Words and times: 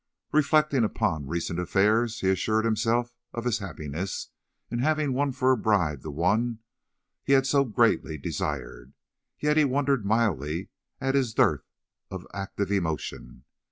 Reflecting 0.31 0.83
upon 0.83 1.27
recent 1.27 1.59
affairs, 1.59 2.21
he 2.21 2.29
assured 2.31 2.65
himself 2.65 3.13
of 3.33 3.45
his 3.45 3.59
happiness 3.59 4.29
in 4.71 4.79
having 4.79 5.13
won 5.13 5.31
for 5.31 5.51
a 5.51 5.55
bride 5.57 6.01
the 6.01 6.09
one 6.09 6.57
he 7.23 7.33
had 7.33 7.45
so 7.45 7.63
greatly 7.65 8.17
desired, 8.17 8.93
yet 9.39 9.57
he 9.57 9.63
wondered 9.63 10.03
mildly 10.03 10.69
at 10.99 11.13
his 11.13 11.35
dearth 11.35 11.67
of 12.09 12.25
active 12.33 12.71
emotion. 12.71 13.43